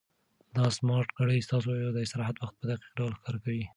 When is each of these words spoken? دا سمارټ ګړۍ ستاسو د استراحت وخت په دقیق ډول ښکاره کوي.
دا 0.55 0.65
سمارټ 0.77 1.07
ګړۍ 1.17 1.39
ستاسو 1.47 1.69
د 1.95 1.97
استراحت 2.05 2.35
وخت 2.39 2.55
په 2.59 2.65
دقیق 2.69 2.91
ډول 2.99 3.11
ښکاره 3.17 3.39
کوي. 3.43 3.63